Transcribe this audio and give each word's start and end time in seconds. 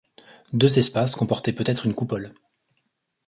Deux 0.51 0.79
espaces 0.79 1.15
comportaient 1.15 1.53
peut-être 1.53 1.85
une 1.85 1.93
coupole. 1.93 2.33